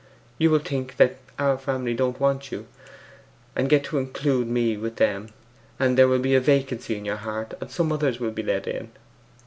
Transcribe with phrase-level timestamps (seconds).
[0.39, 2.65] You will think that our family don't want you,
[3.55, 5.29] and get to include me with them.
[5.79, 8.65] And there will be a vacancy in your heart, and some others will be let
[8.65, 8.89] in.